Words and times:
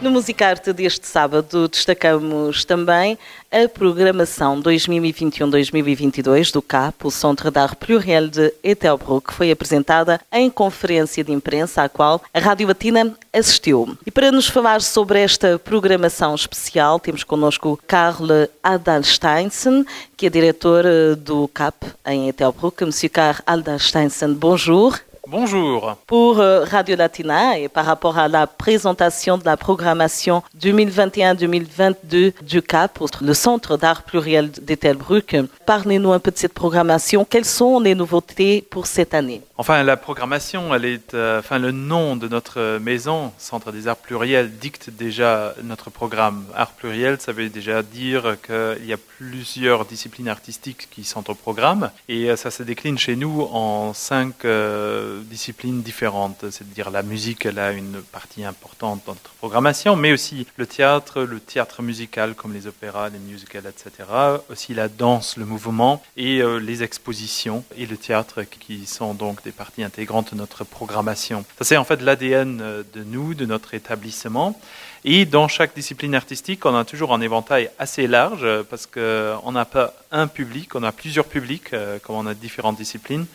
No 0.00 0.10
Musicarte 0.10 0.72
deste 0.72 1.06
sábado 1.06 1.68
destacamos 1.68 2.64
também 2.64 3.18
a 3.52 3.68
programação 3.68 4.62
2021-2022 4.62 6.50
do 6.50 6.62
CAP, 6.62 7.06
o 7.06 7.10
Centre 7.10 7.50
d'Art 7.50 7.74
Pluriel 7.74 8.28
de 8.28 8.50
Etelbruck, 8.64 9.28
que 9.28 9.34
foi 9.34 9.50
apresentada 9.50 10.18
em 10.32 10.48
conferência 10.48 11.22
de 11.22 11.32
imprensa 11.32 11.82
à 11.82 11.88
qual 11.88 12.22
a 12.32 12.38
Rádio 12.40 12.66
Latina 12.68 13.14
assistiu. 13.30 13.98
E 14.06 14.10
para 14.10 14.32
nos 14.32 14.46
falar 14.46 14.80
sobre 14.80 15.20
esta 15.20 15.58
programação 15.58 16.34
especial, 16.34 16.98
temos 16.98 17.22
connosco 17.22 17.78
Karl 17.86 18.48
Adalsteinsen, 18.62 19.84
que 20.16 20.26
é 20.26 20.30
diretor 20.30 20.84
do 21.18 21.46
CAP 21.48 21.76
em 22.06 22.30
Etelbruck. 22.30 22.82
Monsieur 22.86 23.10
Karl 23.10 23.42
Adalsteinsen, 23.46 24.32
bonjour. 24.32 24.98
Bonjour. 25.30 25.96
Pour 26.08 26.40
euh, 26.40 26.64
Radio 26.64 26.96
Latina 26.96 27.56
et 27.56 27.68
par 27.68 27.84
rapport 27.84 28.18
à 28.18 28.26
la 28.26 28.48
présentation 28.48 29.38
de 29.38 29.44
la 29.44 29.56
programmation 29.56 30.42
2021-2022 30.60 32.32
du 32.42 32.62
CAP, 32.62 32.98
le 33.20 33.32
Centre 33.32 33.76
d'art 33.76 34.02
pluriel 34.02 34.50
d'Etelbruck, 34.50 35.36
parlez-nous 35.66 36.10
un 36.10 36.18
peu 36.18 36.32
de 36.32 36.36
cette 36.36 36.52
programmation. 36.52 37.24
Quelles 37.24 37.44
sont 37.44 37.78
les 37.78 37.94
nouveautés 37.94 38.66
pour 38.70 38.88
cette 38.88 39.14
année? 39.14 39.40
Enfin, 39.56 39.84
la 39.84 39.96
programmation, 39.96 40.74
elle 40.74 40.86
est, 40.86 41.14
euh, 41.14 41.38
enfin, 41.38 41.58
le 41.58 41.70
nom 41.70 42.16
de 42.16 42.26
notre 42.26 42.78
maison, 42.78 43.30
Centre 43.38 43.70
des 43.70 43.86
Arts 43.86 43.98
Pluriels, 43.98 44.50
dicte 44.50 44.90
déjà 44.90 45.54
notre 45.62 45.90
programme. 45.90 46.44
Art 46.56 46.72
pluriel, 46.72 47.20
ça 47.20 47.32
veut 47.32 47.50
déjà 47.50 47.82
dire 47.82 48.36
qu'il 48.44 48.86
y 48.86 48.92
a 48.92 48.96
plusieurs 49.18 49.84
disciplines 49.84 50.28
artistiques 50.28 50.88
qui 50.90 51.04
sont 51.04 51.30
au 51.30 51.34
programme, 51.34 51.90
et 52.08 52.30
euh, 52.30 52.36
ça 52.36 52.50
se 52.50 52.62
décline 52.62 52.98
chez 52.98 53.16
nous 53.16 53.42
en 53.52 53.92
cinq 53.92 54.46
euh, 54.46 55.19
disciplines 55.24 55.82
différentes. 55.82 56.50
C'est-à-dire 56.50 56.90
la 56.90 57.02
musique, 57.02 57.46
elle 57.46 57.58
a 57.58 57.72
une 57.72 58.00
partie 58.12 58.44
importante 58.44 59.02
dans 59.06 59.12
notre 59.12 59.34
programmation, 59.34 59.96
mais 59.96 60.12
aussi 60.12 60.46
le 60.56 60.66
théâtre, 60.66 61.22
le 61.22 61.40
théâtre 61.40 61.82
musical 61.82 62.34
comme 62.34 62.52
les 62.52 62.66
opéras, 62.66 63.08
les 63.08 63.18
musicals, 63.18 63.64
etc. 63.66 64.08
Aussi 64.50 64.74
la 64.74 64.88
danse, 64.88 65.36
le 65.36 65.44
mouvement 65.44 66.02
et 66.16 66.40
euh, 66.42 66.58
les 66.58 66.82
expositions 66.82 67.64
et 67.76 67.86
le 67.86 67.96
théâtre 67.96 68.42
qui 68.42 68.86
sont 68.86 69.14
donc 69.14 69.42
des 69.44 69.52
parties 69.52 69.82
intégrantes 69.82 70.32
de 70.34 70.38
notre 70.38 70.64
programmation. 70.64 71.44
Ça 71.58 71.64
c'est 71.64 71.76
en 71.76 71.84
fait 71.84 72.02
l'ADN 72.02 72.58
de 72.58 73.04
nous, 73.04 73.34
de 73.34 73.46
notre 73.46 73.74
établissement. 73.74 74.60
Et 75.02 75.24
dans 75.24 75.48
chaque 75.48 75.74
discipline 75.74 76.14
artistique, 76.14 76.66
on 76.66 76.76
a 76.76 76.84
toujours 76.84 77.14
un 77.14 77.22
éventail 77.22 77.70
assez 77.78 78.06
large 78.06 78.46
parce 78.68 78.86
qu'on 78.86 79.52
n'a 79.52 79.64
pas 79.64 79.94
un 80.12 80.26
public, 80.26 80.74
on 80.74 80.82
a 80.82 80.92
plusieurs 80.92 81.24
publics, 81.24 81.70
comme 82.02 82.16
on 82.16 82.26
a 82.26 82.34
différentes 82.34 82.76
disciplines. 82.76 83.26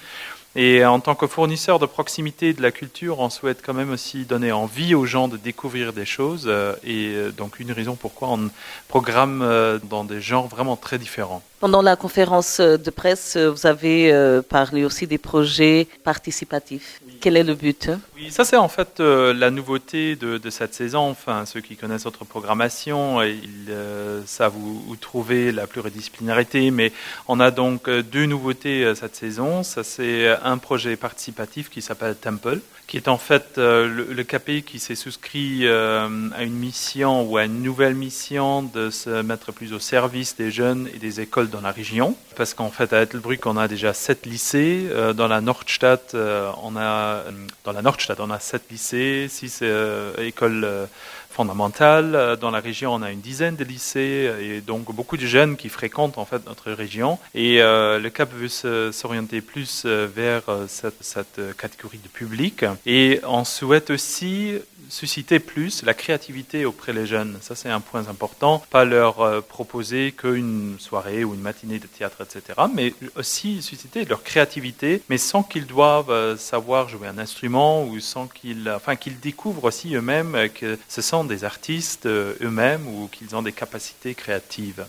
Et 0.55 0.85
en 0.85 0.99
tant 0.99 1.15
que 1.15 1.27
fournisseur 1.27 1.79
de 1.79 1.85
proximité 1.85 2.53
de 2.53 2.61
la 2.61 2.71
culture, 2.71 3.19
on 3.19 3.29
souhaite 3.29 3.59
quand 3.65 3.73
même 3.73 3.91
aussi 3.91 4.25
donner 4.25 4.51
envie 4.51 4.95
aux 4.95 5.05
gens 5.05 5.27
de 5.27 5.37
découvrir 5.37 5.91
des 5.91 6.05
choses. 6.05 6.49
Et 6.85 7.13
donc 7.37 7.59
une 7.59 7.71
raison 7.71 7.95
pourquoi 7.95 8.29
on 8.29 8.49
programme 8.87 9.79
dans 9.89 10.03
des 10.05 10.21
genres 10.21 10.47
vraiment 10.47 10.77
très 10.77 10.97
différents. 10.97 11.41
Pendant 11.59 11.81
la 11.81 11.95
conférence 11.95 12.59
de 12.61 12.89
presse, 12.89 13.37
vous 13.37 13.65
avez 13.65 14.41
parlé 14.47 14.85
aussi 14.85 15.07
des 15.07 15.17
projets 15.17 15.87
participatifs. 16.03 17.01
Quel 17.19 17.37
est 17.37 17.43
le 17.43 17.55
but? 17.55 17.89
Oui, 18.17 18.31
ça 18.31 18.45
c'est 18.45 18.55
en 18.55 18.69
fait 18.69 19.01
euh, 19.01 19.33
la 19.33 19.51
nouveauté 19.51 20.15
de, 20.15 20.49
cette 20.49 20.73
saison. 20.73 21.09
Enfin, 21.09 21.45
ceux 21.45 21.59
qui 21.59 21.75
connaissent 21.75 22.05
notre 22.05 22.23
programmation, 22.23 23.21
ils 23.21 23.67
euh, 23.69 24.21
savent 24.25 24.55
où, 24.55 24.85
où, 24.87 24.95
trouver 24.95 25.51
la 25.51 25.67
pluridisciplinarité. 25.67 26.71
Mais 26.71 26.93
on 27.27 27.41
a 27.41 27.51
donc 27.51 27.89
deux 27.89 28.25
nouveautés 28.25 28.93
cette 28.95 29.17
saison. 29.17 29.63
Ça 29.63 29.83
c'est 29.83 30.29
un 30.43 30.57
projet 30.57 30.95
participatif 30.95 31.69
qui 31.69 31.81
s'appelle 31.81 32.15
Temple, 32.15 32.59
qui 32.87 32.95
est 32.95 33.09
en 33.09 33.17
fait 33.17 33.57
euh, 33.57 33.85
le, 33.87 34.13
le, 34.13 34.23
qui 34.61 34.79
s'est 34.79 34.95
souscrit 34.95 35.67
à 35.67 36.07
une 36.41 36.55
mission 36.55 37.23
ou 37.23 37.35
à 37.35 37.43
une 37.43 37.61
nouvelle 37.61 37.95
mission 37.95 38.63
de 38.63 38.91
se 38.91 39.21
mettre 39.23 39.51
plus 39.51 39.73
au 39.73 39.79
service 39.79 40.37
des 40.37 40.51
jeunes 40.51 40.87
et 40.93 40.99
des 40.99 41.19
écoles 41.19 41.49
dans 41.49 41.61
la 41.61 41.71
région. 41.71 42.15
Parce 42.37 42.53
qu'en 42.53 42.69
fait 42.69 42.93
à 42.93 43.01
Ettelbruck, 43.01 43.45
on 43.45 43.57
a 43.57 43.67
déjà 43.67 43.93
sept 43.93 44.25
lycées. 44.25 44.89
dans 45.15 45.27
la 45.27 45.41
Nordstadt, 45.41 46.15
on 46.15 46.77
a 46.77 47.23
dans 47.63 47.71
la 47.71 47.81
Nordstadt, 47.81 48.05
on 48.19 48.29
a 48.29 48.39
sept 48.39 48.63
lycées, 48.69 49.27
six 49.29 49.59
euh, 49.61 50.13
écoles 50.17 50.63
euh, 50.63 50.85
fondamentales. 51.29 52.37
Dans 52.39 52.51
la 52.51 52.59
région, 52.59 52.93
on 52.93 53.01
a 53.01 53.11
une 53.11 53.19
dizaine 53.19 53.55
de 53.55 53.63
lycées 53.63 54.31
et 54.41 54.61
donc 54.61 54.93
beaucoup 54.93 55.17
de 55.17 55.25
jeunes 55.25 55.57
qui 55.57 55.69
fréquentent 55.69 56.17
en 56.17 56.25
fait 56.25 56.45
notre 56.45 56.71
région. 56.71 57.19
Et 57.33 57.61
euh, 57.61 57.99
le 57.99 58.09
CAP 58.09 58.33
veut 58.33 58.91
s'orienter 58.91 59.41
plus 59.41 59.85
vers 59.85 60.43
cette, 60.67 61.41
catégorie 61.57 61.99
de 61.99 62.07
public. 62.07 62.63
Et 62.85 63.19
on 63.27 63.43
souhaite 63.43 63.89
aussi 63.89 64.53
susciter 64.89 65.39
plus 65.39 65.83
la 65.83 65.93
créativité 65.93 66.65
auprès 66.65 66.93
des 66.93 67.05
jeunes. 67.05 67.37
Ça, 67.41 67.55
c'est 67.55 67.69
un 67.69 67.81
point 67.81 68.07
important. 68.07 68.63
Pas 68.69 68.85
leur 68.85 69.21
euh, 69.21 69.41
proposer 69.41 70.11
qu'une 70.11 70.77
soirée 70.79 71.23
ou 71.23 71.33
une 71.33 71.41
matinée 71.41 71.79
de 71.79 71.87
théâtre, 71.87 72.21
etc., 72.21 72.59
mais 72.73 72.93
aussi 73.15 73.61
susciter 73.61 74.05
leur 74.05 74.23
créativité, 74.23 75.01
mais 75.09 75.17
sans 75.17 75.43
qu'ils 75.43 75.65
doivent 75.65 76.11
euh, 76.11 76.37
savoir 76.37 76.89
jouer 76.89 77.07
un 77.07 77.17
instrument 77.17 77.85
ou 77.85 77.99
sans 77.99 78.27
qu'ils, 78.27 78.69
enfin, 78.69 78.95
qu'ils 78.95 79.19
découvrent 79.19 79.65
aussi 79.65 79.95
eux-mêmes 79.95 80.49
que 80.53 80.77
ce 80.87 81.01
sont 81.01 81.23
des 81.23 81.43
artistes 81.43 82.05
euh, 82.05 82.35
eux-mêmes 82.41 82.87
ou 82.87 83.07
qu'ils 83.07 83.35
ont 83.35 83.41
des 83.41 83.51
capacités 83.51 84.15
créatives. 84.15 84.85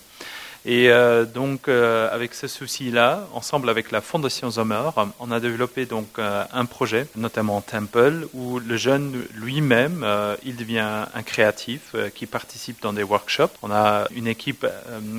Et 0.65 0.89
euh, 0.89 1.25
donc, 1.25 1.67
euh, 1.67 2.13
avec 2.13 2.33
ce 2.33 2.47
souci-là, 2.47 3.27
ensemble 3.33 3.69
avec 3.69 3.91
la 3.91 4.01
Fondation 4.01 4.51
Sommer, 4.51 4.89
on 5.19 5.31
a 5.31 5.39
développé 5.39 5.85
donc 5.85 6.07
euh, 6.19 6.43
un 6.51 6.65
projet, 6.65 7.07
notamment 7.15 7.61
Temple, 7.61 8.27
où 8.33 8.59
le 8.59 8.77
jeune 8.77 9.23
lui-même, 9.33 10.05
il 10.43 10.55
devient 10.55 11.05
un 11.13 11.23
créatif 11.23 11.95
qui 12.13 12.25
participe 12.25 12.81
dans 12.81 12.93
des 12.93 13.03
workshops. 13.03 13.53
On 13.61 13.71
a 13.71 14.07
une 14.15 14.27
équipe 14.27 14.65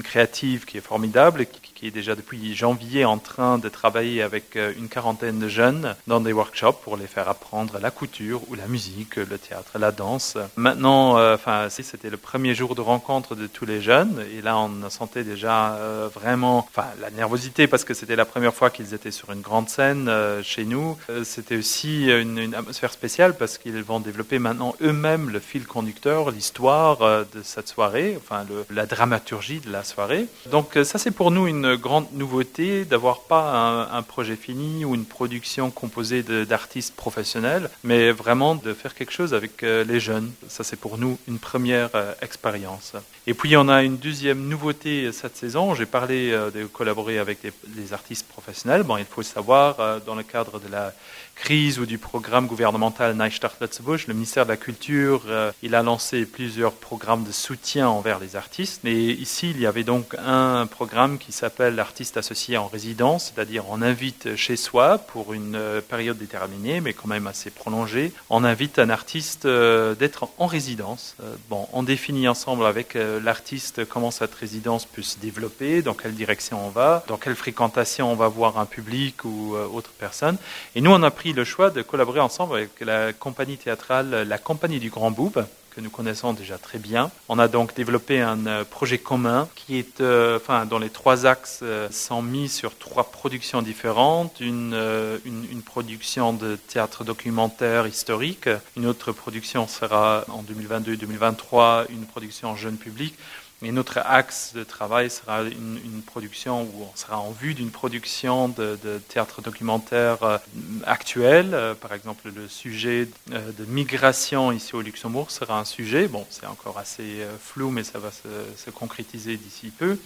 créative 0.04 0.65
qui 0.65 0.78
est 0.78 0.82
formidable, 0.82 1.47
qui, 1.47 1.72
qui 1.75 1.87
est 1.87 1.91
déjà 1.91 2.15
depuis 2.15 2.55
janvier 2.55 3.05
en 3.05 3.19
train 3.19 3.59
de 3.59 3.69
travailler 3.69 4.22
avec 4.22 4.56
une 4.56 4.88
quarantaine 4.88 5.38
de 5.38 5.49
jeunes 5.49 5.94
dans 6.06 6.20
des 6.20 6.32
workshops 6.32 6.81
pour 6.82 6.97
les 6.97 7.06
faire 7.06 7.28
apprendre 7.28 7.78
la 7.81 7.91
couture 7.91 8.43
ou 8.49 8.55
la 8.55 8.66
musique, 8.66 9.16
le 9.16 9.38
théâtre, 9.38 9.78
la 9.78 9.93
danse. 9.93 10.37
Maintenant, 10.56 11.19
enfin, 11.32 11.69
c'était 11.70 12.10
le 12.10 12.16
premier 12.16 12.55
jour 12.55 12.75
de 12.75 12.81
rencontre 12.81 13.34
de 13.34 13.47
tous 13.47 13.66
les 13.66 13.81
jeunes, 13.81 14.25
et 14.37 14.43
là, 14.43 14.59
on 14.59 14.91
sentait 14.91 15.25
déjà 15.28 15.74
euh, 15.74 16.08
vraiment, 16.12 16.58
enfin 16.58 16.88
la 17.00 17.10
nervosité 17.10 17.66
parce 17.66 17.84
que 17.84 17.94
c'était 17.94 18.16
la 18.16 18.24
première 18.24 18.54
fois 18.54 18.70
qu'ils 18.70 18.94
étaient 18.94 19.10
sur 19.10 19.30
une 19.30 19.40
grande 19.40 19.68
scène 19.68 20.08
euh, 20.08 20.42
chez 20.42 20.64
nous. 20.64 20.96
Euh, 21.10 21.22
c'était 21.24 21.56
aussi 21.56 22.06
une, 22.06 22.54
atmosphère 22.54 22.92
spéciale 22.92 23.36
parce 23.36 23.58
qu'ils 23.58 23.82
vont 23.82 24.00
développer 24.00 24.38
maintenant 24.38 24.74
eux-mêmes 24.80 25.30
le 25.30 25.38
fil 25.38 25.66
conducteur, 25.66 26.30
l'histoire 26.30 26.98
de 27.00 27.42
cette 27.42 27.68
soirée, 27.68 28.16
enfin 28.16 28.46
la 28.70 28.86
dramaturgie 28.86 29.60
de 29.60 29.70
la 29.70 29.84
soirée. 29.84 30.26
Donc 30.50 30.78
ça 30.82 30.98
c'est 30.98 31.10
pour 31.10 31.30
nous 31.30 31.46
une 31.46 31.76
grande 31.76 32.06
nouveauté 32.12 32.84
d'avoir 32.84 33.20
pas 33.20 33.88
un, 33.92 34.02
projet 34.02 34.36
fini 34.36 34.84
ou 34.84 34.94
une 34.94 35.04
production 35.04 35.70
composée 35.70 36.22
d'artistes 36.22 36.94
professionnels, 36.94 37.68
mais 37.84 38.10
vraiment 38.12 38.54
de 38.54 38.72
faire 38.72 38.94
quelque 38.94 39.12
chose 39.12 39.34
avec 39.34 39.62
les 39.62 40.00
jeunes. 40.00 40.30
Ça 40.48 40.64
c'est 40.64 40.76
pour 40.76 40.96
nous 40.96 41.18
une 41.28 41.38
première 41.38 41.90
expérience. 42.22 42.94
Et 43.26 43.34
puis 43.34 43.56
on 43.56 43.68
a 43.68 43.82
une 43.82 43.98
deuxième 43.98 44.48
nouveauté 44.48 45.12
cette 45.18 45.36
saison. 45.36 45.74
J'ai 45.74 45.86
parlé 45.86 46.30
euh, 46.30 46.50
de 46.50 46.64
collaborer 46.64 47.18
avec 47.18 47.38
des, 47.42 47.92
artistes 47.92 48.26
professionnels. 48.28 48.84
Bon, 48.84 48.96
il 48.96 49.04
faut 49.04 49.22
savoir, 49.22 49.81
euh, 49.81 49.98
dans 50.04 50.14
le 50.14 50.22
cadre 50.22 50.60
de 50.60 50.69
la 50.69 50.93
crise 51.38 51.79
ou 51.79 51.87
du 51.87 51.99
programme 51.99 52.46
gouvernemental 52.46 53.14
Neustart 53.14 53.55
Lutzebusch, 53.61 54.08
le 54.08 54.14
ministère 54.14 54.44
de 54.44 54.50
la 54.50 54.56
Culture, 54.56 55.23
euh, 55.29 55.52
il 55.62 55.75
a 55.75 55.82
lancé 55.82 56.26
plusieurs 56.26 56.73
programmes 56.73 57.25
de 57.25 57.32
soutien 57.32 57.88
envers 57.88 58.19
les 58.19 58.35
artistes. 58.35 58.85
Et 58.85 59.12
ici, 59.12 59.50
il 59.50 59.61
y 59.61 59.67
avait 59.67 59.85
donc 59.85 60.14
un 60.19 60.67
programme 60.67 61.17
qui 61.17 61.31
s'appelle 61.32 61.76
l'artiste 61.76 62.17
associé 62.17 62.56
en 62.56 62.67
résidence, 62.67 63.32
c'est-à-dire 63.32 63.64
on 63.70 63.82
invite 63.82 64.35
chez 64.37 64.56
soi 64.56 64.99
pour 64.99 65.32
une 65.32 65.55
euh, 65.55 65.81
période 65.81 66.19
déterminée, 66.19 66.81
mais 66.81 66.93
quand 66.93 67.08
même 67.08 67.29
assez 67.29 67.50
prolongée, 67.50 68.12
on 68.31 68.43
invite 68.43 68.79
un 68.81 68.91
artiste 68.91 69.46
euh, 69.46 69.94
d'être 69.94 70.29
en 70.38 70.46
résidence. 70.46 71.17
Bon, 71.49 71.69
on 71.73 71.82
définit 71.82 72.26
ensemble 72.26 72.67
avec 72.67 72.96
l'artiste 73.23 73.84
comment 73.84 74.11
cette 74.11 74.34
résidence 74.34 74.87
peut 74.87 75.02
se 75.02 75.19
développer, 75.19 75.82
dans 75.82 75.94
quelle 75.94 76.14
direction 76.14 76.64
on 76.67 76.70
va, 76.70 77.05
dans 77.06 77.17
quelle 77.17 77.37
fréquentation 77.37 78.11
on 78.11 78.14
va 78.14 78.29
voir 78.29 78.58
un 78.58 78.67
public 78.67 79.25
ou 79.25 79.56
autre 79.56 79.91
personne. 79.99 80.37
Et 80.75 80.81
nous, 80.81 80.91
on 80.91 81.02
a 81.02 81.11
pris 81.11 81.27
le 81.32 81.44
choix 81.44 81.70
de 81.70 81.82
collaborer 81.82 82.20
ensemble 82.20 82.56
avec 82.56 82.80
la 82.80 83.12
compagnie 83.12 83.56
théâtrale 83.56 84.25
La 84.28 84.38
Compagnie 84.38 84.80
du 84.80 84.90
Grand 84.90 85.10
Boub, 85.10 85.44
que 85.70 85.80
nous 85.80 85.90
connaissons 85.90 86.32
déjà 86.32 86.58
très 86.58 86.78
bien. 86.78 87.10
On 87.28 87.38
a 87.38 87.46
donc 87.48 87.75
développé 87.75 88.20
un 88.20 88.64
projet 88.64 88.98
commun 88.98 89.48
qui 89.54 89.78
est, 89.78 90.00
enfin, 90.00 90.66
dont 90.66 90.78
les 90.78 90.90
trois 90.90 91.26
axes 91.26 91.62
sont 91.90 92.22
mis 92.22 92.48
sur 92.48 92.76
trois 92.76 93.10
productions 93.10 93.62
différentes. 93.62 94.40
Une, 94.40 94.76
une, 95.25 95.46
une 95.50 95.62
production 95.62 96.32
de 96.32 96.56
théâtre 96.56 97.04
documentaire 97.04 97.86
historique, 97.86 98.48
une 98.76 98.86
autre 98.86 99.12
production 99.12 99.69
sera 99.69 100.24
en 100.28 100.42
2022-2023 100.42 101.86
une 101.90 102.06
production 102.06 102.56
jeune 102.56 102.76
public. 102.76 103.14
Et 103.60 103.72
notre 103.72 103.99
axe 103.99 104.52
de 104.55 104.62
travail 104.62 105.10
sera 105.10 105.43
une, 105.43 106.02
production 106.06 106.62
où 106.62 106.84
on 106.84 106.96
sera 106.96 107.19
en 107.19 107.32
vue 107.32 107.55
d'une 107.55 107.72
production 107.72 108.49
de, 108.49 108.78
théâtre 109.08 109.43
documentaire 109.43 110.22
euh, 110.22 110.38
actuel. 110.87 111.50
Euh, 111.52 111.75
par 111.75 111.93
exemple, 111.93 112.31
le 112.34 112.46
sujet 112.46 113.08
euh, 113.32 113.50
de 113.58 113.64
migration 113.64 114.52
ici 114.52 114.76
au 114.76 114.81
Luxembourg 114.81 115.32
sera 115.32 115.58
un 115.58 115.64
sujet. 115.64 116.06
Bon, 116.06 116.25
c'est 116.31 116.46
encore 116.46 116.78
assez 116.78 117.26
flou, 117.43 117.70
mais 117.70 117.82
ça 117.82 117.99
va 117.99 118.10
se 118.12 118.70
concrétiser 118.70 119.37
d'ici 119.37 119.70
peu. 119.76 119.99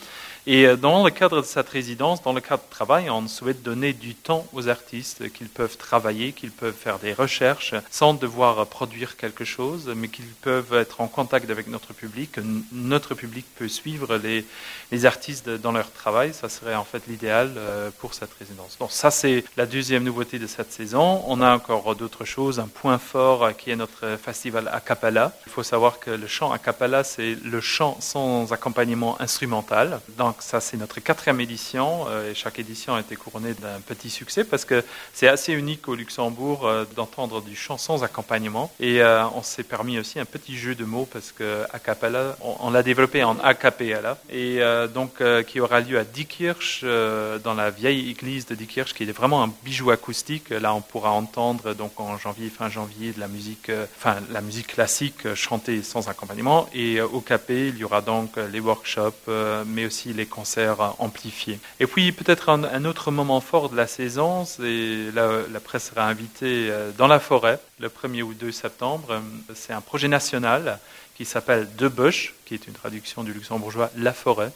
Et 0.47 0.67
dans 0.77 1.05
le 1.05 1.11
cadre 1.11 1.43
de 1.43 1.47
cette 1.47 1.69
résidence, 1.69 2.23
dans 2.23 2.33
le 2.33 2.41
cadre 2.41 2.65
de 2.65 2.71
travail, 2.71 3.11
on 3.11 3.29
souhaite 3.29 3.63
donner 3.63 3.93
du 3.93 4.15
temps 4.15 4.47
aux 4.53 4.69
artistes, 4.69 5.31
qu'ils 5.33 5.49
peuvent 5.49 5.77
travailler, 5.77 6.33
qu'ils 6.33 6.51
peuvent 6.51 6.75
faire 6.75 6.99
des 6.99 7.13
recherches 7.13 7.75
sans 7.91 8.15
devoir 8.15 8.67
produire 8.67 9.17
quelque 9.17 9.45
chose, 9.45 9.93
mais 9.95 10.09
qu'ils 10.09 10.25
peuvent 10.41 10.75
être 10.75 11.01
en 11.01 11.07
contact 11.07 11.49
avec 11.49 11.69
notre 11.69 11.93
public, 11.93 12.39
notre 12.73 13.15
public 13.15 13.42
peut 13.43 13.69
suivre 13.69 14.17
les, 14.17 14.45
artistes 15.07 15.49
dans 15.49 15.73
leur 15.73 15.91
travail. 15.91 16.35
Ça 16.35 16.49
serait 16.49 16.75
en 16.75 16.85
fait 16.85 17.03
l'idéal 17.09 17.55
euh, 17.57 17.91
pour 17.99 18.13
cette 18.13 18.33
résidence. 18.39 18.77
Donc 18.79 18.93
ça, 18.93 19.11
c'est 19.11 19.43
la 19.57 19.65
deuxième 19.65 20.05
nouveauté 20.05 20.39
de 20.39 20.47
cette 20.47 20.71
saison. 20.71 21.25
On 21.27 21.41
a 21.41 21.55
encore 21.55 21.97
d'autres 21.97 22.27
choses. 22.27 22.61
Un 22.61 22.69
point 22.69 22.99
fort 22.99 23.45
euh, 23.45 23.53
qui 23.53 23.71
est 23.71 23.77
notre 23.77 24.19
festival 24.23 24.69
a 24.71 24.81
cappella. 24.81 25.33
Il 25.47 25.53
faut 25.53 25.63
savoir 25.63 25.99
que 25.99 26.11
le 26.11 26.27
chant 26.27 26.53
a 26.53 26.59
cappella, 26.59 27.05
c'est 27.05 27.37
le 27.43 27.61
chant 27.61 27.97
sans 28.01 28.53
accompagnement 28.53 29.21
instrumental. 29.21 30.01
Donc 30.19 30.37
ça, 30.41 30.61
c'est 30.61 30.77
notre 30.77 31.01
quatrième 31.01 31.41
édition 31.41 32.05
euh, 32.09 32.31
et 32.31 32.35
chaque 32.35 32.59
édition 32.59 32.95
a 32.95 33.01
été 33.01 33.17
couronnée 33.17 33.55
d'un 33.55 33.81
petit 33.81 34.11
succès 34.11 34.45
parce 34.45 34.67
que 34.67 34.85
c'est 35.15 35.29
assez 35.29 35.55
unique 35.55 35.89
au 35.89 35.95
Luxembourg 35.95 36.71
d'entendre 36.95 37.41
du 37.41 37.57
chant 37.57 37.79
sans 37.79 38.05
accompagnement. 38.05 38.71
Et 38.79 39.03
on 39.03 39.43
s'est 39.43 39.63
permis 39.63 39.99
aussi 39.99 40.21
un 40.21 40.25
petit 40.25 40.57
jeu 40.57 40.75
de 40.75 40.85
mots 40.85 41.09
parce 41.11 41.33
que 41.33 41.65
a 41.73 41.79
cappella, 41.79 42.37
on, 42.41 42.71
l'a 42.71 42.83
développé 42.83 43.25
en 43.25 43.32
a 43.43 43.55
cappella 43.55 44.19
et 44.31 44.61
donc 44.95 45.23
qui 45.47 45.61
aura 45.61 45.81
lieu 45.81 45.99
à 45.99 46.05
Diekirch 46.05 46.85
dans 46.85 47.55
la 47.55 47.71
vieille 47.71 48.11
église 48.11 48.47
de 48.47 48.55
Diekirch 48.55 48.95
qui 48.95 49.05
est 49.05 49.13
vraiment 49.13 49.43
un 49.43 49.53
bijou 49.65 49.91
acoustique. 49.91 50.51
Là, 50.51 50.75
on 50.75 50.81
pourra 50.81 51.11
entendre 51.11 51.75
donc 51.75 51.99
en 52.01 52.17
janvier, 52.17 52.49
fin 52.49 52.69
janvier, 52.69 53.13
de 53.13 53.21
la 53.21 53.29
musique, 53.29 53.71
enfin 53.99 54.17
la 54.31 54.41
musique 54.41 54.69
classique 54.69 55.35
chantée 55.35 55.83
sans 55.83 56.09
accompagnement. 56.09 56.69
Et 56.75 57.01
au 57.01 57.21
Capé, 57.21 57.69
il 57.69 57.79
y 57.79 57.85
aura 57.85 58.01
donc 58.01 58.37
les 58.53 58.61
workshops, 58.61 59.29
mais 59.67 59.87
aussi 59.87 60.13
les 60.13 60.27
concerts 60.27 60.95
amplifiés. 60.99 61.59
Et 61.81 61.87
puis 61.87 62.13
peut-être 62.13 62.49
un, 62.49 62.85
autre 62.85 63.11
moment 63.11 63.41
fort 63.41 63.69
de 63.69 63.77
la 63.77 63.87
saison, 63.87 64.45
c'est 64.45 65.11
la, 65.15 65.43
la 65.51 65.61
presse 65.61 65.83
sera 65.83 66.07
invitée 66.07 66.69
euh, 66.71 66.91
dans 66.97 67.07
la 67.07 67.21
forêt 67.21 67.59
le 67.79 67.89
1er 67.89 68.23
ou 68.23 68.35
2 68.35 68.53
septembre. 68.53 69.21
C'est 69.55 69.73
un 69.73 69.81
projet 69.81 70.09
national 70.09 70.79
qui 71.17 71.25
s'appelle 71.25 71.69
De 71.77 71.89
Bush, 71.89 72.35
qui 72.45 72.55
est 72.55 72.67
une 72.67 72.75
traduction 72.75 73.25
du 73.25 73.33
luxembourgeois 73.33 73.91
La 73.97 74.13
Forêt. 74.13 74.53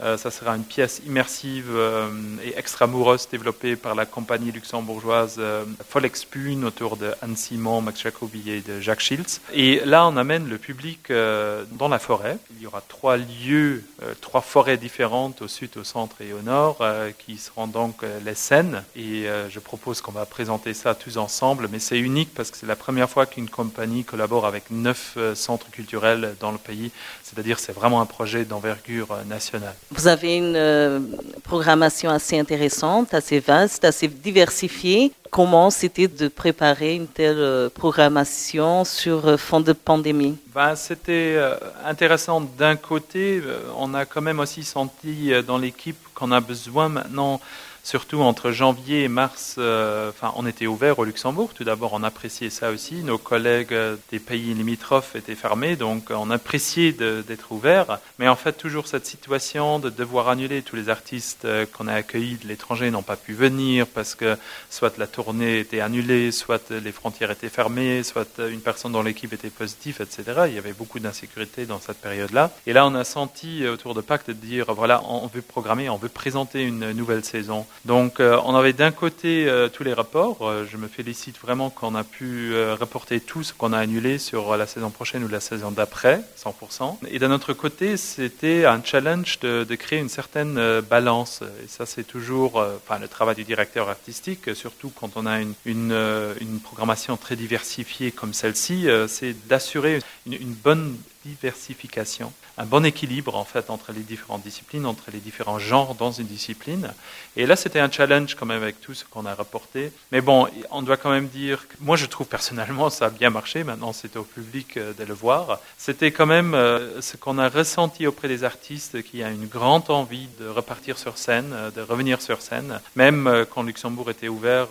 Euh, 0.00 0.16
ça 0.16 0.30
sera 0.30 0.56
une 0.56 0.64
pièce 0.64 1.00
immersive 1.06 1.70
euh, 1.70 2.08
et 2.44 2.58
extramuros 2.58 3.28
développée 3.30 3.76
par 3.76 3.94
la 3.94 4.06
compagnie 4.06 4.50
luxembourgeoise 4.50 5.36
euh, 5.38 5.64
Folexpune 5.88 6.64
autour 6.64 6.96
de 6.96 7.12
Anne 7.22 7.36
Simon, 7.36 7.80
Max 7.80 8.02
Jacobi 8.02 8.50
et 8.50 8.60
de 8.60 8.80
Jacques 8.80 9.00
Schiltz. 9.00 9.40
Et 9.52 9.80
là, 9.84 10.06
on 10.06 10.16
amène 10.16 10.48
le 10.48 10.58
public 10.58 11.10
dans 11.10 11.88
la 11.88 11.98
forêt. 11.98 12.38
Il 12.56 12.62
y 12.62 12.66
aura 12.66 12.80
trois 12.80 13.16
lieux, 13.16 13.84
trois 14.20 14.40
forêts 14.40 14.76
différentes 14.76 15.42
au 15.42 15.48
sud, 15.48 15.70
au 15.76 15.84
centre 15.84 16.16
et 16.20 16.32
au 16.32 16.42
nord, 16.42 16.84
qui 17.18 17.36
seront 17.36 17.66
donc 17.66 18.02
les 18.24 18.34
scènes. 18.34 18.82
Et 18.96 19.26
je 19.50 19.58
propose 19.60 20.00
qu'on 20.00 20.12
va 20.12 20.26
présenter 20.26 20.74
ça 20.74 20.94
tous 20.94 21.16
ensemble. 21.16 21.68
Mais 21.70 21.78
c'est 21.78 21.98
unique 21.98 22.34
parce 22.34 22.50
que 22.50 22.56
c'est 22.56 22.66
la 22.66 22.76
première 22.76 23.10
fois 23.10 23.26
qu'une 23.26 23.48
compagnie 23.48 24.04
collabore 24.04 24.46
avec 24.46 24.70
neuf 24.70 25.16
centres 25.34 25.70
culturels 25.70 26.34
dans 26.40 26.52
le 26.52 26.58
pays. 26.58 26.90
C'est-à-dire, 27.22 27.58
c'est 27.58 27.72
vraiment 27.72 28.00
un 28.00 28.06
projet 28.06 28.44
d'envergure 28.44 29.16
nationale. 29.26 29.76
Vous 29.90 30.08
avez 30.08 30.36
une 30.36 30.56
euh, 30.56 31.00
programmation 31.42 32.10
assez 32.10 32.38
intéressante, 32.38 33.14
assez 33.14 33.38
vaste, 33.40 33.84
assez 33.84 34.08
diversifiée. 34.08 35.12
Comment 35.30 35.70
c'était 35.70 36.08
de 36.08 36.28
préparer 36.28 36.94
une 36.94 37.06
telle 37.06 37.38
euh, 37.38 37.68
programmation 37.68 38.84
sur 38.84 39.26
euh, 39.26 39.36
fond 39.36 39.60
de 39.60 39.72
pandémie? 39.72 40.36
Ben, 40.54 40.74
C'était 40.74 41.38
intéressant 41.84 42.40
d'un 42.40 42.76
côté. 42.76 43.42
On 43.78 43.94
a 43.94 44.04
quand 44.04 44.22
même 44.22 44.40
aussi 44.40 44.64
senti 44.64 45.32
dans 45.46 45.58
l'équipe 45.58 45.96
qu'on 46.14 46.32
a 46.32 46.40
besoin 46.40 46.88
maintenant 46.88 47.40
surtout 47.84 48.22
entre 48.22 48.50
janvier 48.50 49.04
et 49.04 49.08
mars, 49.08 49.56
euh, 49.58 50.08
enfin, 50.08 50.32
on 50.36 50.46
était 50.46 50.66
ouvert 50.66 50.98
au 50.98 51.04
Luxembourg. 51.04 51.50
Tout 51.54 51.64
d'abord, 51.64 51.92
on 51.92 52.02
appréciait 52.02 52.50
ça 52.50 52.70
aussi. 52.70 53.04
Nos 53.04 53.18
collègues 53.18 53.76
des 54.10 54.18
pays 54.18 54.54
limitrophes 54.54 55.14
étaient 55.14 55.34
fermés, 55.34 55.76
donc 55.76 56.10
on 56.10 56.30
appréciait 56.30 56.92
d'être 56.92 57.52
ouvert. 57.52 57.98
Mais 58.18 58.26
en 58.26 58.36
fait, 58.36 58.54
toujours 58.54 58.88
cette 58.88 59.04
situation 59.04 59.78
de 59.78 59.90
devoir 59.90 60.30
annuler 60.30 60.62
tous 60.62 60.76
les 60.76 60.88
artistes 60.88 61.44
euh, 61.44 61.66
qu'on 61.66 61.86
a 61.86 61.92
accueillis 61.92 62.36
de 62.36 62.48
l'étranger 62.48 62.90
n'ont 62.90 63.02
pas 63.02 63.16
pu 63.16 63.34
venir 63.34 63.86
parce 63.86 64.14
que 64.14 64.36
soit 64.70 64.96
la 64.96 65.06
tournée 65.06 65.58
était 65.58 65.80
annulée, 65.80 66.32
soit 66.32 66.70
les 66.70 66.92
frontières 66.92 67.30
étaient 67.30 67.50
fermées, 67.50 68.02
soit 68.02 68.38
une 68.38 68.60
personne 68.60 68.92
dans 68.92 69.02
l'équipe 69.02 69.32
était 69.34 69.50
positive, 69.50 69.98
etc. 70.00 70.44
Il 70.48 70.54
y 70.54 70.58
avait 70.58 70.72
beaucoup 70.72 71.00
d'insécurité 71.00 71.66
dans 71.66 71.80
cette 71.80 71.98
période-là. 71.98 72.50
Et 72.66 72.72
là, 72.72 72.86
on 72.86 72.94
a 72.94 73.04
senti 73.04 73.68
autour 73.68 73.92
de 73.92 74.00
Pâques 74.00 74.26
de 74.26 74.32
dire, 74.32 74.72
voilà, 74.72 75.02
on 75.06 75.26
veut 75.26 75.42
programmer, 75.42 75.90
on 75.90 75.98
veut 75.98 76.08
présenter 76.08 76.62
une 76.62 76.92
nouvelle 76.92 77.24
saison 77.24 77.66
donc 77.84 78.18
euh, 78.18 78.38
on 78.44 78.54
avait 78.54 78.72
d'un 78.72 78.92
côté 78.92 79.46
euh, 79.46 79.68
tous 79.68 79.84
les 79.84 79.92
rapports. 79.92 80.48
Euh, 80.48 80.66
je 80.70 80.78
me 80.78 80.88
félicite 80.88 81.38
vraiment 81.38 81.68
qu'on 81.68 81.94
a 81.94 82.04
pu 82.04 82.54
reporter 82.80 83.20
tout 83.20 83.42
ce 83.42 83.52
qu'on 83.52 83.72
a 83.72 83.78
annulé 83.78 84.18
sur 84.18 84.56
la 84.56 84.66
saison 84.66 84.90
prochaine 84.90 85.24
ou 85.24 85.28
la 85.28 85.40
saison 85.40 85.70
d'après, 85.70 86.22
100%. 86.38 86.98
Et 87.10 87.18
d'un 87.18 87.30
autre 87.30 87.52
côté, 87.52 87.96
c'était 87.96 88.64
un 88.64 88.82
challenge 88.82 89.38
de, 89.40 89.74
créer 89.74 89.98
une 89.98 90.08
certaine 90.08 90.80
balance. 90.80 91.42
Et 91.64 91.68
ça, 91.68 91.84
c'est 91.84 92.04
toujours 92.04 92.56
enfin, 92.56 92.98
le 92.98 93.08
travail 93.08 93.34
du 93.34 93.44
directeur 93.44 93.88
artistique, 93.88 94.54
surtout 94.54 94.90
quand 94.90 95.16
on 95.16 95.26
a 95.26 95.40
une, 95.40 95.54
une, 95.64 96.60
programmation 96.62 97.16
très 97.16 97.36
diversifiée 97.36 98.12
comme 98.12 98.32
celle-ci, 98.32 98.88
c'est 99.08 99.34
d'assurer 99.48 100.00
une 100.26 100.54
bonne 100.54 100.96
diversification, 101.24 102.32
un 102.58 102.66
bon 102.66 102.84
équilibre 102.84 103.34
en 103.36 103.44
fait 103.44 103.70
entre 103.70 103.92
les 103.92 104.00
différentes 104.00 104.42
disciplines, 104.42 104.86
entre 104.86 105.10
les 105.12 105.18
différents 105.18 105.58
genres 105.58 105.94
dans 105.94 106.12
une 106.12 106.26
discipline. 106.26 106.92
Et 107.36 107.46
là, 107.46 107.56
c'était 107.56 107.80
un 107.80 107.90
challenge 107.90 108.34
quand 108.34 108.46
même 108.46 108.62
avec 108.62 108.80
tout 108.80 108.94
ce 108.94 109.04
qu'on 109.04 109.26
a 109.26 109.34
rapporté. 109.34 109.92
Mais 110.12 110.20
bon, 110.20 110.46
on 110.70 110.82
doit 110.82 110.96
quand 110.96 111.10
même 111.10 111.28
dire, 111.28 111.66
que, 111.66 111.74
moi 111.80 111.96
je 111.96 112.06
trouve 112.06 112.26
personnellement 112.26 112.90
ça 112.90 113.06
a 113.06 113.10
bien 113.10 113.30
marché. 113.30 113.64
Maintenant, 113.64 113.92
c'est 113.92 114.16
au 114.16 114.22
public 114.22 114.76
euh, 114.76 114.92
de 114.92 115.04
le 115.04 115.14
voir. 115.14 115.60
C'était 115.78 116.12
quand 116.12 116.26
même 116.26 116.54
euh, 116.54 117.00
ce 117.00 117.16
qu'on 117.16 117.38
a 117.38 117.48
ressenti 117.48 118.06
auprès 118.06 118.28
des 118.28 118.44
artistes, 118.44 119.02
qui 119.02 119.22
a 119.22 119.30
une 119.30 119.46
grande 119.46 119.90
envie 119.90 120.28
de 120.38 120.46
repartir 120.48 120.98
sur 120.98 121.18
scène, 121.18 121.52
euh, 121.52 121.70
de 121.70 121.80
revenir 121.80 122.22
sur 122.22 122.40
scène, 122.42 122.80
même 122.96 123.46
quand 123.52 123.62
Luxembourg 123.62 124.10
était 124.10 124.28
ouvert 124.28 124.68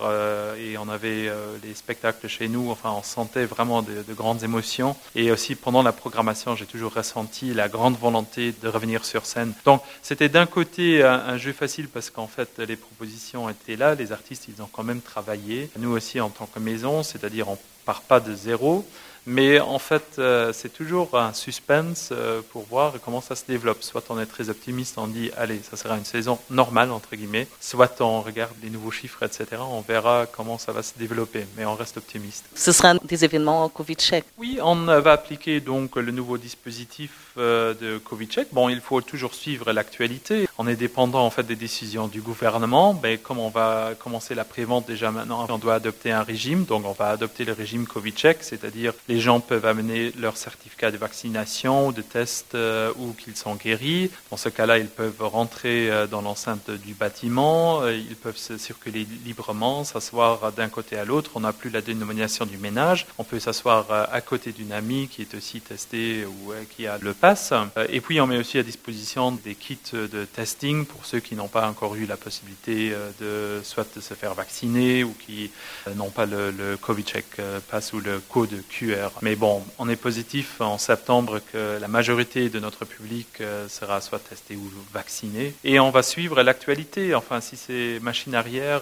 et 0.58 0.78
on 0.78 0.90
avait 0.90 1.32
les 1.64 1.74
spectacles 1.74 2.28
chez 2.28 2.48
nous. 2.48 2.72
Enfin, 2.72 2.92
on 2.92 3.04
sentait 3.04 3.46
vraiment 3.46 3.82
de 3.82 4.14
grandes 4.14 4.44
émotions. 4.44 4.96
Et 5.16 5.32
aussi 5.32 5.56
pendant 5.56 5.84
la 5.84 5.92
programmation 5.92 6.43
j'ai 6.56 6.66
toujours 6.66 6.94
ressenti 6.94 7.54
la 7.54 7.70
grande 7.70 7.98
volonté 7.98 8.54
de 8.62 8.68
revenir 8.68 9.06
sur 9.06 9.26
scène. 9.26 9.54
Donc, 9.66 9.82
c'était 10.02 10.30
d'un 10.30 10.46
côté 10.46 11.04
un, 11.04 11.38
jeu 11.38 11.54
facile 11.54 11.88
parce 11.88 12.10
qu'en 12.10 12.28
fait, 12.28 12.60
les 12.60 12.76
propositions 12.76 13.50
étaient 13.50 13.76
là, 13.76 13.96
les 13.96 14.12
artistes, 14.12 14.48
ils 14.48 14.62
ont 14.62 14.70
quand 14.72 14.84
même 14.84 15.02
travaillé. 15.02 15.70
Nous 15.78 15.92
aussi, 15.92 16.20
en 16.20 16.30
tant 16.30 16.46
que 16.46 16.60
maison, 16.60 17.04
c'est-à-dire 17.04 17.50
on 17.50 17.58
part 17.86 18.02
pas 18.02 18.20
de 18.20 18.34
zéro. 18.34 18.86
Mais 19.26 19.60
en 19.60 19.80
fait, 19.80 20.16
euh, 20.20 20.52
c'est 20.52 20.74
toujours 20.74 21.18
un 21.18 21.32
suspense 21.34 22.10
euh, 22.12 22.42
pour 22.52 22.66
voir 22.66 22.94
comment 23.04 23.22
ça 23.22 23.36
se 23.36 23.46
développe. 23.48 23.82
Soit 23.82 24.04
on 24.10 24.20
est 24.20 24.26
très 24.26 24.50
optimiste, 24.50 24.98
on 24.98 25.08
dit, 25.08 25.32
allez, 25.38 25.62
ça 25.62 25.78
sera 25.78 25.98
une 25.98 26.04
saison 26.04 26.38
normale, 26.50 26.92
entre 26.92 27.16
guillemets. 27.16 27.48
Soit 27.62 28.02
on 28.02 28.22
regarde 28.22 28.54
les 28.62 28.70
nouveaux 28.70 28.92
chiffres, 28.92 29.24
etc. 29.24 29.62
On 29.62 29.80
verra 29.80 30.26
comment 30.26 30.58
ça 30.58 30.74
va 30.74 30.84
se 30.84 30.94
développer. 30.98 31.46
Mais 31.56 31.66
on 31.66 31.76
reste 31.76 31.98
optimiste. 31.98 32.46
Ce 32.54 32.74
sera 32.74 32.96
des 32.96 33.24
événements 33.24 33.70
Covid-check 33.70 34.26
Oui, 34.38 34.60
on 34.62 34.76
va 34.76 35.14
appliquer 35.14 35.62
donc 35.62 35.96
le 35.96 36.12
nouveau 36.12 36.38
dispositif 36.38 37.33
de 37.38 37.98
Covid-check. 37.98 38.48
Bon, 38.52 38.70
il 38.70 38.82
faut 38.82 39.02
toujours 39.02 39.34
suivre 39.34 39.72
l'actualité. 39.72 40.48
On 40.58 40.68
est 40.68 40.76
dépendant 40.76 41.26
en 41.26 41.30
fait 41.30 41.44
des 41.44 41.56
décisions 41.56 42.08
du 42.08 42.22
gouvernement. 42.22 43.00
Mais 43.02 43.18
comme 43.18 43.40
on 43.40 43.50
va 43.50 43.94
commencer 43.98 44.36
la 44.36 44.44
prévente 44.44 44.88
déjà 44.88 45.12
maintenant, 45.12 45.46
on 45.50 45.58
doit 45.58 45.76
adopter 45.76 46.12
un 46.12 46.24
régime. 46.24 46.66
Donc 46.66 46.86
on 46.86 46.92
va 46.92 47.10
adopter 47.10 47.46
le 47.46 47.54
régime 47.54 47.86
Covid-check, 47.86 48.38
c'est-à-dire 48.42 48.94
les 49.08 49.20
gens 49.20 49.40
peuvent 49.40 49.66
amener 49.66 50.12
leur 50.20 50.38
certificat 50.38 50.92
de 50.92 50.98
vaccination, 50.98 51.92
de 51.92 52.02
test 52.02 52.56
ou 52.98 53.14
qu'ils 53.14 53.36
sont 53.36 53.56
guéris. 53.56 54.12
Dans 54.32 54.38
ce 54.38 54.50
cas-là, 54.50 54.78
ils 54.78 54.88
peuvent 54.88 55.22
rentrer 55.22 55.90
dans 56.10 56.22
l'enceinte 56.22 56.70
du 56.72 56.94
bâtiment, 56.94 57.88
ils 57.88 58.16
peuvent 58.16 58.38
circuler 58.38 59.08
librement, 59.26 59.84
s'asseoir 59.84 60.52
d'un 60.52 60.70
côté 60.70 60.98
à 60.98 61.06
l'autre. 61.06 61.32
On 61.36 61.42
n'a 61.42 61.54
plus 61.54 61.70
la 61.70 61.82
dénomination 61.82 62.46
du 62.46 62.58
ménage. 62.58 63.08
On 63.18 63.24
peut 63.24 63.40
s'asseoir 63.40 63.88
à 63.92 64.22
côté 64.22 64.52
d'une 64.52 64.72
amie 64.72 65.08
qui 65.08 65.22
est 65.22 65.36
aussi 65.36 65.62
testée 65.62 66.26
ou 66.26 66.54
qui 66.76 66.88
a 66.88 66.98
le 66.98 67.14
pass. 67.24 67.54
Et 67.88 68.02
puis, 68.02 68.20
on 68.20 68.28
met 68.28 68.38
aussi 68.38 68.58
à 68.58 68.64
disposition 68.64 69.32
des 69.32 69.56
kits 69.56 69.78
de 69.94 70.26
testing 70.26 70.86
pour 70.86 71.06
ceux 71.06 71.22
qui 71.22 71.36
n'ont 71.36 71.48
pas 71.48 71.70
encore 71.70 71.96
eu 71.96 72.06
la 72.06 72.18
possibilité 72.18 72.92
de 73.22 73.62
soit 73.64 73.88
se 74.02 74.14
faire 74.14 74.34
vacciner 74.34 75.06
ou 75.06 75.16
qui 75.26 75.50
n'ont 75.96 76.10
pas 76.10 76.26
le, 76.26 76.52
le 76.52 76.76
Covid-Check 76.76 77.38
Pass 77.72 77.94
ou 77.94 78.02
le 78.02 78.20
code 78.20 78.62
QR. 78.68 79.12
Mais 79.22 79.38
bon, 79.38 79.64
on 79.80 79.88
est 79.88 79.96
positif 79.96 80.60
en 80.60 80.78
septembre 80.78 81.40
que 81.54 81.80
la 81.80 81.88
majorité 81.88 82.50
de 82.50 82.60
notre 82.60 82.84
public 82.84 83.42
sera 83.70 84.02
soit 84.02 84.20
testé 84.20 84.58
ou 84.58 84.70
vacciné. 84.94 85.56
Et 85.64 85.80
on 85.80 85.92
va 85.92 86.04
suivre 86.04 86.44
l'actualité. 86.44 87.16
Enfin, 87.16 87.40
si 87.40 87.56
c'est 87.56 88.00
machine 88.02 88.36
arrière, 88.36 88.82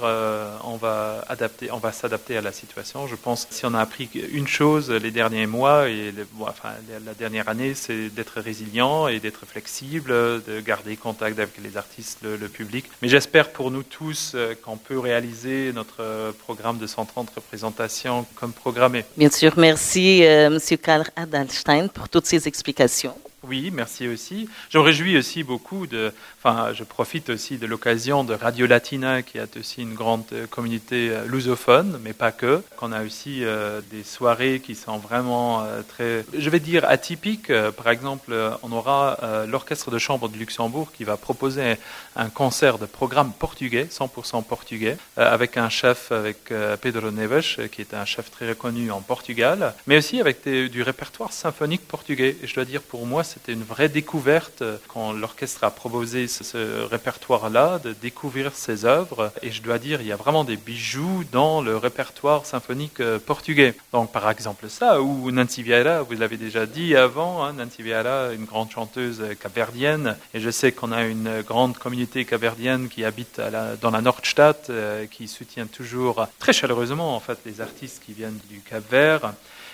on 0.64 0.78
va 0.78 1.24
adapter, 1.30 1.72
on 1.72 1.78
va 1.78 1.92
s'adapter 1.92 2.38
à 2.38 2.42
la 2.42 2.52
situation. 2.52 3.06
Je 3.06 3.16
pense 3.16 3.48
si 3.52 3.68
on 3.68 3.76
a 3.76 3.80
appris 3.80 4.10
une 4.32 4.48
chose 4.48 4.90
les 4.90 5.12
derniers 5.12 5.46
mois 5.46 5.90
et 5.90 6.12
enfin, 6.40 6.70
la 7.06 7.14
dernière 7.14 7.48
année, 7.48 7.76
c'est 7.76 8.10
d'être 8.10 8.31
résilient 8.40 9.08
et 9.08 9.20
d'être 9.20 9.46
flexible, 9.46 10.12
de 10.12 10.60
garder 10.60 10.96
contact 10.98 11.40
avec 11.40 11.58
les 11.64 11.78
artistes, 11.78 12.20
le, 12.24 12.48
public. 12.48 12.86
Mais 13.02 13.08
j'espère 13.08 13.52
pour 13.52 13.72
nous 13.72 13.84
tous 13.84 14.36
qu'on 14.64 14.78
peut 14.78 15.00
réaliser 15.00 15.72
notre 15.74 16.34
programme 16.40 16.78
de 16.78 16.88
130 16.88 17.30
représentations 17.36 18.26
comme 18.36 18.54
programmé. 18.54 19.06
Bien 19.18 19.30
sûr, 19.30 19.54
merci 19.58 20.24
euh, 20.24 20.50
Monsieur 20.50 20.78
Karl 20.78 21.06
Adalstein 21.16 21.88
pour 21.88 22.10
toutes 22.10 22.26
ces 22.26 22.48
explications. 22.48 23.16
Oui, 23.48 23.72
merci 23.74 24.08
aussi. 24.08 24.48
Je 24.70 24.78
me 24.78 24.84
réjouis 24.84 25.18
aussi 25.18 25.42
beaucoup 25.42 25.88
de, 25.88 26.14
enfin, 26.38 26.74
je 26.74 26.84
profite 26.84 27.32
aussi 27.32 27.58
de 27.58 27.66
l'occasion 27.66 28.24
de 28.24 28.36
Radio 28.36 28.68
Latina, 28.68 29.24
qui 29.24 29.40
a 29.40 29.48
aussi 29.60 29.82
une 29.82 29.96
grande 29.96 30.26
communauté 30.52 31.10
euh, 31.10 31.26
lusophone, 31.26 32.00
mais 32.04 32.14
pas 32.14 32.32
que. 32.32 32.62
Qu'on 32.78 32.92
a 32.92 33.02
aussi 33.02 33.44
euh, 33.44 33.82
des 33.90 34.04
soirées 34.04 34.60
qui 34.60 34.76
sont 34.76 35.00
vraiment 35.00 35.64
euh, 35.64 35.82
très, 35.82 36.24
je 36.38 36.50
vais 36.52 36.60
dire 36.60 36.88
atypiques. 36.88 37.52
Par 37.78 37.90
exemple, 37.90 38.32
on 38.62 38.72
aura 38.72 39.18
l'orchestre 39.48 39.90
de 39.90 39.98
chambre 39.98 40.30
de 40.30 40.38
Luxembourg 40.38 40.92
qui 40.92 41.04
va 41.04 41.18
proposer 41.18 41.78
un 42.16 42.30
concert 42.30 42.78
de 42.78 42.86
programme 42.86 43.32
portugais, 43.34 43.88
100% 43.90 44.44
portugais, 44.44 44.98
avec 45.18 45.58
un 45.58 45.70
chef, 45.70 46.12
avec 46.12 46.54
Pedro 46.82 47.10
Neves, 47.12 47.70
qui 47.72 47.82
est 47.82 47.94
un 47.94 48.06
chef 48.06 48.30
très 48.30 48.50
reconnu 48.50 48.92
en 48.92 49.02
Portugal, 49.02 49.74
mais 49.88 49.98
aussi 49.98 50.20
avec 50.20 50.48
du 50.48 50.84
répertoire 50.84 51.34
symphonique 51.34 51.88
portugais. 51.88 52.38
Et 52.42 52.48
je 52.48 52.54
dois 52.54 52.66
dire, 52.66 52.82
pour 52.82 53.06
moi, 53.06 53.24
c'était 53.34 53.54
une 53.54 53.64
vraie 53.64 53.90
découverte 53.90 54.64
quand 54.88 55.14
l'orchestre 55.14 55.64
a 55.64 55.72
proposé 55.72 56.28
ce, 56.28 56.84
répertoire-là, 56.84 57.80
de 57.80 57.94
découvrir 57.94 58.54
ses 58.54 58.86
œuvres. 58.86 59.32
Et 59.42 59.52
je 59.52 59.62
dois 59.62 59.80
dire, 59.80 60.02
il 60.02 60.08
y 60.08 60.12
a 60.12 60.16
vraiment 60.16 60.44
des 60.44 60.58
bijoux 60.58 61.24
dans 61.32 61.62
le 61.62 61.78
répertoire 61.78 62.46
symphonique 62.46 63.00
euh, 63.00 63.20
portugais. 63.20 63.74
Donc, 63.94 64.12
par 64.12 64.30
exemple, 64.30 64.70
ça, 64.70 65.02
ou 65.02 65.32
Nancy 65.32 65.64
Vieira, 65.64 66.02
vous 66.02 66.14
l'avez 66.14 66.38
déjà 66.38 66.66
dit 66.66 66.96
avant, 66.96 67.44
hein, 67.44 67.54
Nancy 67.54 67.82
Vieira, 67.82 68.34
une 68.34 68.46
grande 68.46 68.72
chanteuse 68.72 69.24
capverdienne. 69.40 70.18
Et 70.34 70.40
je 70.40 70.50
sais 70.50 70.72
qu'on 70.72 70.92
a 70.92 71.04
une 71.04 71.42
grande 71.42 71.78
communauté 71.78 72.26
capverdienne 72.26 72.90
qui 72.90 73.06
habite 73.06 73.42
dans 73.82 73.92
la 73.92 74.02
Nordstadt, 74.02 74.70
euh, 74.70 75.06
qui 75.06 75.28
soutient 75.28 75.68
toujours 75.68 76.28
très 76.40 76.54
chaleureusement, 76.54 77.16
en 77.16 77.20
fait, 77.20 77.40
les 77.46 77.62
artistes 77.62 78.02
qui 78.06 78.14
viennent 78.14 78.40
du 78.50 78.60
Cap-Vert. 78.60 79.34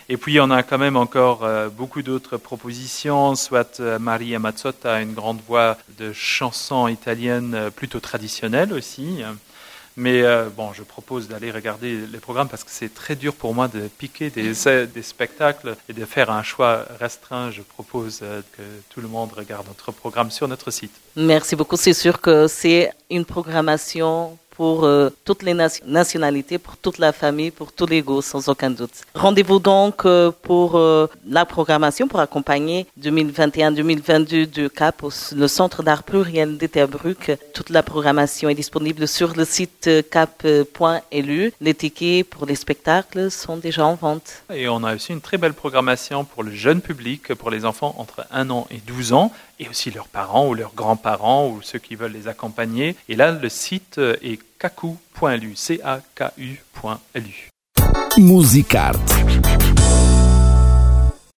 Et 0.09 0.15
puis 0.15 0.39
on 0.39 0.49
a 0.51 0.63
quand 0.63 0.77
même 0.77 0.95
encore 0.95 1.43
euh, 1.43 1.67
beaucoup 1.67 2.01
d'autres 2.01 2.37
propositions, 2.37 3.35
soit 3.35 3.81
euh, 3.81 3.99
Maria 3.99 4.39
Mazzotta, 4.39 5.01
une 5.01 5.13
grande 5.13 5.41
voix 5.45 5.77
de 5.99 6.13
chansons 6.13 6.87
italiennes 6.87 7.53
euh, 7.53 7.69
plutôt 7.69 7.99
traditionnelles 7.99 8.71
aussi. 8.71 9.21
Mais 9.99 10.23
bon, 10.55 10.73
je 10.73 10.83
propose 10.83 11.27
d'aller 11.27 11.49
regarder 11.49 11.97
les 12.05 12.19
programmes 12.19 12.47
parce 12.47 12.63
que 12.63 12.69
c'est 12.69 12.93
très 12.93 13.15
dur 13.15 13.33
pour 13.33 13.55
moi 13.55 13.67
de 13.67 13.87
piquer 13.97 14.29
des, 14.29 14.53
des, 14.85 15.01
spectacles 15.01 15.75
et 15.89 15.93
de 15.93 16.05
faire 16.05 16.29
un 16.29 16.43
choix 16.43 16.85
restreint. 16.99 17.49
Je 17.49 17.63
propose 17.63 18.19
que 18.19 18.61
tout 18.91 19.01
le 19.01 19.07
monde 19.07 19.31
regarde 19.33 19.65
notre 19.67 19.91
programme 19.91 20.29
sur 20.29 20.47
notre 20.47 20.69
site. 20.69 20.91
Merci 21.15 21.55
beaucoup. 21.55 21.77
C'est 21.77 21.95
sûr 21.95 22.21
que 22.21 22.47
c'est 22.47 22.91
une 23.09 23.25
programmation 23.25 24.37
pour 24.57 24.85
euh, 24.85 25.09
toutes 25.23 25.43
les 25.43 25.53
nationalités, 25.53 26.57
pour 26.57 26.77
toute 26.77 26.97
la 26.97 27.11
famille, 27.13 27.51
pour 27.51 27.71
tous 27.71 27.85
les 27.85 28.01
goûts, 28.01 28.23
sans 28.23 28.49
aucun 28.49 28.71
doute. 28.71 28.95
Rendez-vous 29.13 29.59
donc 29.59 30.03
euh, 30.03 30.31
pour 30.41 30.75
euh, 30.75 31.05
la 31.29 31.45
programmation 31.45 32.07
pour 32.07 32.19
accompagner 32.19 32.87
2021-2022 32.99 34.47
du 34.47 34.69
CAP, 34.71 35.03
le 35.35 35.47
Centre 35.47 35.83
d'art 35.83 36.01
pluriel 36.01 36.57
d'Eterbruck. 36.57 37.37
Toute 37.53 37.69
la 37.69 37.83
programmation 37.83 38.49
est 38.49 38.55
disponible 38.55 39.07
sur 39.07 39.35
le 39.35 39.45
site 39.45 39.89
cap.lu. 40.09 41.53
Les 41.61 41.75
tickets 41.75 42.27
pour 42.27 42.47
les 42.47 42.55
spectacles 42.55 43.29
sont 43.29 43.57
déjà 43.57 43.85
en 43.85 43.93
vente. 43.93 44.41
Et 44.51 44.67
on 44.67 44.83
a 44.83 44.95
aussi 44.95 45.13
une 45.13 45.21
très 45.21 45.37
belle 45.37 45.53
programmation 45.53 46.25
pour 46.25 46.41
le 46.41 46.51
jeune 46.51 46.81
public, 46.81 47.35
pour 47.35 47.51
les 47.51 47.63
enfants 47.63 47.93
entre 47.99 48.25
1 48.31 48.49
an 48.49 48.65
et 48.71 48.77
12 48.87 49.13
ans, 49.13 49.31
et 49.59 49.69
aussi 49.69 49.91
leurs 49.91 50.07
parents 50.07 50.47
ou 50.47 50.55
leurs 50.55 50.73
grands-parents 50.73 51.47
ou 51.47 51.61
ceux 51.61 51.79
qui 51.79 51.95
veulent 51.95 52.11
les 52.11 52.27
accompagner. 52.27 52.95
Et 53.07 53.15
là, 53.15 53.31
le 53.31 53.49
site 53.49 53.99
est 53.99 54.39
kaku.lu, 54.57 55.55
c 55.55 55.79
a 55.83 56.01
k 56.15 56.31
u.lu. 56.37 57.33
Musicarte. 58.17 59.66